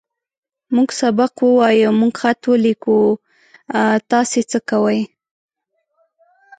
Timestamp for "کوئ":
4.69-5.01